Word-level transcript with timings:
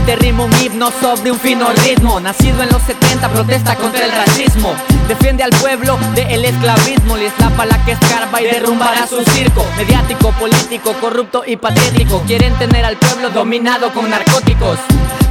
te 0.00 0.16
rimo 0.16 0.44
un 0.44 0.52
himno 0.60 0.90
sobre 1.00 1.30
un 1.30 1.38
fino 1.38 1.70
ritmo. 1.84 2.20
Nacido 2.20 2.62
en 2.62 2.68
los 2.70 2.82
70, 2.82 3.28
protesta 3.30 3.74
contra 3.76 4.04
el 4.04 4.12
racismo. 4.12 4.74
Defiende 5.06 5.42
al 5.42 5.50
pueblo 5.50 5.98
del 6.14 6.44
esclavismo. 6.44 7.16
Le 7.16 7.26
eslapa 7.26 7.64
la 7.66 7.82
que 7.84 7.92
escarba 7.92 8.40
y 8.40 8.44
derrumbará 8.44 9.06
su 9.06 9.22
circo. 9.24 9.64
Mediático, 9.76 10.32
político, 10.32 10.92
corrupto 11.00 11.42
y 11.46 11.56
patético. 11.56 12.22
Quieren 12.26 12.54
tener 12.54 12.84
al 12.84 12.96
pueblo 12.96 13.30
dominado 13.30 13.92
con 13.92 14.10
narcóticos. 14.10 14.78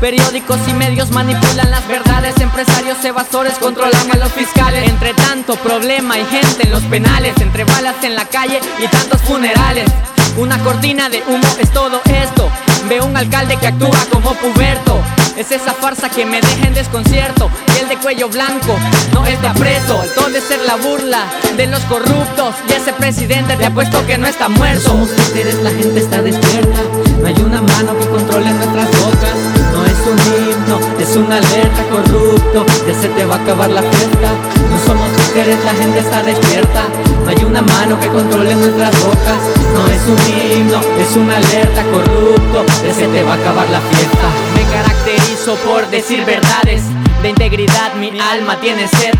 Periódicos 0.00 0.58
y 0.68 0.72
medios 0.74 1.10
manipulan 1.10 1.70
las 1.70 1.86
verdades. 1.88 2.38
Empresarios 2.40 3.04
evasores 3.04 3.54
controlan 3.54 4.12
a 4.12 4.16
los 4.16 4.32
fiscales. 4.32 4.88
Entre 4.88 5.14
tanto 5.14 5.56
problema 5.56 6.18
y 6.18 6.24
gente 6.26 6.64
en 6.64 6.70
los 6.70 6.82
penales. 6.84 7.34
Entre 7.40 7.64
balas 7.64 7.96
en 8.02 8.14
la 8.14 8.26
calle 8.26 8.60
y 8.78 8.86
tantos 8.88 9.20
funerales. 9.22 9.90
Una 10.36 10.58
cortina 10.60 11.08
de 11.08 11.22
humo 11.28 11.48
es 11.60 11.70
todo 11.70 12.00
esto 12.06 12.50
Veo 12.88 13.06
un 13.06 13.16
alcalde 13.16 13.56
que 13.56 13.66
actúa 13.68 13.98
como 14.12 14.34
puberto. 14.34 15.00
Es 15.36 15.50
esa 15.50 15.72
farsa 15.72 16.08
que 16.08 16.24
me 16.24 16.40
deja 16.40 16.66
en 16.66 16.74
desconcierto. 16.74 17.50
Y 17.74 17.82
el 17.82 17.88
de 17.88 17.96
cuello 17.96 18.28
blanco 18.28 18.76
no 19.12 19.26
es 19.26 19.40
de 19.42 19.48
apreso 19.48 20.00
Todo 20.14 20.28
de 20.28 20.40
ser 20.40 20.60
la 20.60 20.76
burla 20.76 21.24
de 21.56 21.66
los 21.66 21.80
corruptos. 21.84 22.54
Y 22.68 22.72
ese 22.72 22.92
presidente 22.92 23.56
te 23.56 23.66
apuesto 23.66 24.06
que 24.06 24.18
no 24.18 24.26
está 24.26 24.48
muerto. 24.48 24.90
Somos 24.90 25.10
títeres, 25.10 25.56
la 25.62 25.70
gente 25.70 26.00
está 26.00 26.22
despierta. 26.22 26.80
No 27.20 27.26
hay 27.26 27.40
una 27.40 27.62
mano 27.62 27.98
que 27.98 28.06
controle 28.06 28.50
nuestras 28.52 28.88
bocas. 29.00 29.36
No 29.72 29.84
es 29.84 29.98
un 30.06 30.18
himno, 30.34 30.78
es 31.00 31.16
una 31.16 31.36
alerta 31.38 31.73
corrupto 31.94 32.66
Ya 32.86 32.94
se 32.94 33.08
te 33.08 33.24
va 33.24 33.36
a 33.36 33.38
acabar 33.38 33.70
la 33.70 33.82
fiesta. 33.82 34.30
No 34.70 34.78
somos 34.86 35.08
títeres, 35.12 35.64
la 35.64 35.74
gente 35.74 35.98
está 36.00 36.22
despierta. 36.22 36.82
No 37.24 37.30
hay 37.30 37.44
una 37.44 37.62
mano 37.62 37.98
que 38.00 38.08
controle 38.08 38.54
nuestras 38.54 38.92
bocas. 39.04 39.40
No 39.74 39.86
es 39.86 40.02
un 40.06 40.18
himno, 40.28 40.80
es 40.98 41.16
una 41.16 41.36
alerta 41.36 41.82
corrupto 41.84 42.64
Ya 42.84 42.94
se 42.94 43.06
te 43.06 43.22
va 43.22 43.34
a 43.34 43.36
acabar 43.36 43.68
la 43.70 43.80
fiesta. 43.80 44.28
Me 44.54 44.64
caracterizo 44.72 45.54
por 45.66 45.88
decir 45.90 46.24
verdades. 46.24 46.82
De 47.22 47.30
integridad 47.30 47.94
mi 47.94 48.10
alma 48.20 48.60
tiene 48.60 48.86
sed. 48.88 49.14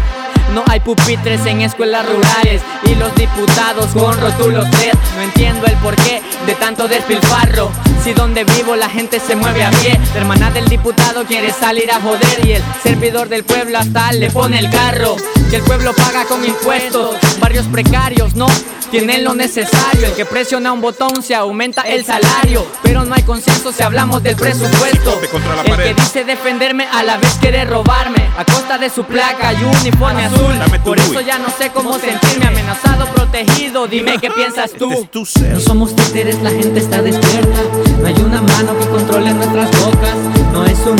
No 0.52 0.62
hay 0.68 0.80
pupitres 0.80 1.46
en 1.46 1.62
escuelas 1.62 2.06
rurales. 2.06 2.62
Y 2.84 2.94
los 2.96 3.14
diputados 3.14 3.86
con 3.92 4.20
rótulos 4.20 4.68
LED. 4.80 4.94
No 5.16 5.22
entiendo 5.22 5.66
el 5.66 5.76
porqué 5.78 6.22
tanto 6.64 6.88
despilfarro. 6.88 7.70
Si 8.02 8.14
donde 8.14 8.42
vivo 8.42 8.74
la 8.74 8.88
gente 8.88 9.20
se 9.20 9.36
mueve 9.36 9.62
a 9.64 9.70
pie, 9.70 10.00
la 10.14 10.20
hermana 10.20 10.50
del 10.50 10.66
diputado 10.66 11.26
quiere 11.26 11.52
salir 11.52 11.90
a 11.90 12.00
joder 12.00 12.46
y 12.46 12.52
el 12.52 12.62
servidor 12.82 13.28
del 13.28 13.44
pueblo 13.44 13.76
hasta 13.76 14.14
le 14.14 14.30
pone 14.30 14.60
el 14.60 14.70
carro. 14.70 15.14
Que 15.50 15.56
el 15.56 15.62
pueblo 15.62 15.92
paga 15.94 16.24
con 16.24 16.44
impuestos, 16.44 17.16
barrios 17.38 17.66
precarios, 17.66 18.34
no 18.34 18.48
tienen 18.90 19.24
lo 19.24 19.34
necesario. 19.34 20.06
El 20.06 20.12
que 20.14 20.24
presiona 20.24 20.72
un 20.72 20.80
botón 20.80 21.22
se 21.22 21.34
aumenta 21.34 21.82
el 21.82 22.04
salario. 22.04 22.66
Pero 22.82 23.04
no 23.04 23.14
hay 23.14 23.22
consenso 23.22 23.72
si 23.72 23.82
hablamos 23.82 24.22
del 24.22 24.36
presupuesto. 24.36 25.20
El 25.66 25.76
que 25.76 25.94
dice 25.94 26.24
defenderme 26.24 26.86
a 26.86 27.02
la 27.02 27.16
vez 27.16 27.34
quiere 27.40 27.64
robarme. 27.64 28.30
A 28.36 28.44
costa 28.44 28.78
de 28.78 28.90
su 28.90 29.04
placa 29.04 29.52
y 29.52 29.64
uniforme 29.64 30.24
azul. 30.24 30.54
Por 30.84 30.98
eso 30.98 31.20
ya 31.20 31.38
no 31.38 31.48
sé 31.50 31.70
cómo 31.70 31.98
sentirme 31.98 32.46
amenazado, 32.46 33.06
protegido. 33.06 33.86
Dime 33.86 34.18
qué 34.18 34.30
piensas 34.30 34.72
tú. 34.72 35.08
No 35.50 35.60
somos 35.60 35.94
títeres, 35.94 36.40
la 36.42 36.50
gente 36.50 36.80
está 36.80 37.02
despierta. 37.02 37.62
No 38.00 38.06
hay 38.06 38.14
una 38.14 38.42
mano 38.42 38.78
que 38.78 38.86
controle 38.86 39.32
nuestras 39.34 39.70
bocas. 39.80 40.16
No 40.52 40.64
es 40.66 40.78
un 40.86 40.98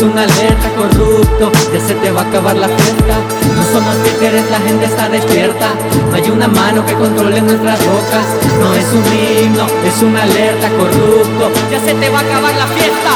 es 0.00 0.06
una 0.06 0.22
alerta 0.22 0.70
corrupto. 0.76 1.52
Ya 1.72 1.80
se 1.86 1.94
te 1.94 2.10
va 2.10 2.22
a 2.22 2.24
acabar 2.24 2.56
la 2.56 2.68
fiesta. 2.68 3.16
No 3.54 3.62
somos 3.72 4.02
títeres, 4.02 4.50
la 4.50 4.58
gente 4.60 4.86
está 4.86 5.08
despierta. 5.10 5.74
No 6.10 6.16
hay 6.16 6.30
una 6.30 6.48
mano 6.48 6.86
que 6.86 6.94
controle 6.94 7.40
nuestras 7.42 7.78
bocas. 7.84 8.24
No 8.58 8.74
es 8.74 8.86
un 8.92 9.04
himno, 9.12 9.66
es 9.84 10.02
una 10.02 10.22
alerta 10.22 10.70
corrupto. 10.70 11.50
Ya 11.70 11.80
se 11.80 11.94
te 11.94 12.08
va 12.08 12.20
a 12.20 12.22
acabar 12.22 12.54
la 12.54 12.66
fiesta. 12.68 13.10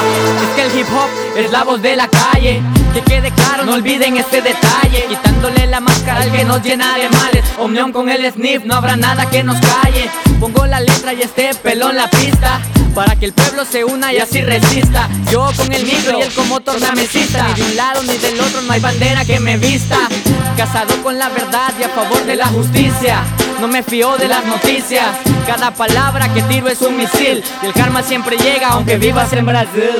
Es 0.45 0.55
que 0.55 0.63
el 0.63 0.79
hip 0.79 0.87
hop 0.93 1.39
es 1.39 1.51
la 1.51 1.65
voz 1.65 1.81
de 1.81 1.97
la 1.97 2.09
calle. 2.09 2.63
Que 2.93 3.01
quede 3.01 3.31
claro, 3.31 3.65
no 3.65 3.75
olviden 3.75 4.19
este 4.19 4.43
detalle. 4.43 5.07
Quitándole 5.09 5.67
la 5.67 5.81
máscara 5.81 6.21
al 6.21 6.33
que 6.33 6.45
nos 6.45 6.63
llena 6.63 6.99
de 6.99 7.09
males. 7.09 7.45
Omnión 7.59 7.93
con 7.93 8.11
el 8.11 8.31
sniff, 8.31 8.65
no 8.65 8.75
habrá 8.75 8.97
nada 8.97 9.25
que 9.31 9.43
nos 9.43 9.57
calle. 9.59 10.11
Pongo 10.39 10.67
la 10.67 10.81
letra 10.81 11.15
y 11.15 11.23
este 11.23 11.55
pelón 11.55 11.97
la 11.97 12.11
pista. 12.11 12.61
Para 12.95 13.17
que 13.17 13.27
el 13.27 13.33
pueblo 13.33 13.65
se 13.65 13.85
una 13.85 14.13
y 14.13 14.19
así 14.19 14.41
resista. 14.41 15.09
Yo 15.31 15.51
con 15.57 15.73
el 15.73 15.85
micro 15.85 16.19
y 16.19 16.23
él 16.23 16.33
como 16.33 16.61
tornamesista. 16.61 17.49
Ni 17.49 17.55
de 17.55 17.63
un 17.63 17.77
lado 17.77 18.03
ni 18.05 18.17
del 18.17 18.41
otro 18.41 18.63
no 18.63 18.73
hay 18.73 18.81
bandera 18.81 19.25
que 19.25 19.41
me 19.41 19.57
vista. 19.57 19.99
Casado 20.57 21.03
con 21.03 21.19
la 21.19 21.29
verdad 21.29 21.73
y 21.81 21.83
a 21.83 21.89
favor 21.89 22.25
de 22.25 22.37
la 22.37 22.47
justicia. 22.47 23.23
No 23.61 23.67
me 23.67 23.83
fío 23.83 24.17
de 24.17 24.29
las 24.29 24.45
noticias. 24.45 25.09
Cada 25.45 25.73
palabra 25.73 26.33
que 26.33 26.43
tiro 26.43 26.69
es 26.69 26.83
un 26.83 26.97
misil. 26.97 27.43
Y 27.63 27.67
el 27.67 27.73
karma 27.73 28.03
siempre 28.03 28.37
llega 28.37 28.69
aunque 28.69 28.97
vivas 28.97 29.33
en 29.33 29.45
Brasil. 29.45 29.91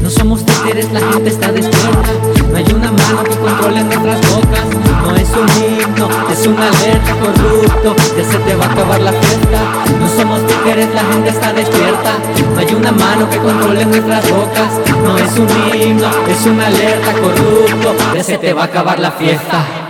No 0.00 0.08
somos 0.08 0.44
títeres, 0.46 0.92
la 0.92 1.00
gente 1.00 1.30
está 1.30 1.50
despierta. 1.50 2.12
No 2.50 2.56
hay 2.56 2.72
una 2.72 2.92
mano 2.92 3.24
que 3.24 3.36
controle 3.36 3.82
nuestras 3.82 4.20
bocas. 4.30 4.66
No 5.02 5.16
es 5.16 5.28
un 5.30 5.48
himno, 5.64 6.08
es 6.30 6.46
una 6.46 6.68
alerta 6.68 7.14
corrupto. 7.18 7.96
Ya 8.16 8.30
se 8.30 8.38
te 8.38 8.54
va 8.54 8.66
a 8.66 8.72
acabar 8.72 9.00
la 9.00 9.12
fiesta. 9.12 9.60
No 9.98 10.08
somos 10.16 10.40
la 10.66 11.04
gente 11.12 11.28
está 11.28 11.52
despierta. 11.52 12.18
No 12.54 12.58
hay 12.58 12.74
una 12.74 12.90
mano 12.90 13.28
que 13.28 13.36
controle 13.36 13.84
nuestras 13.84 14.30
bocas. 14.30 14.80
No 15.02 15.18
es 15.18 15.38
un 15.38 15.48
himno, 15.74 16.08
es 16.28 16.46
una 16.46 16.66
alerta 16.66 17.12
corrupto. 17.12 17.94
Ya 18.14 18.24
se 18.24 18.38
te 18.38 18.52
va 18.54 18.62
a 18.62 18.64
acabar 18.66 18.98
la 18.98 19.12
fiesta. 19.12 19.83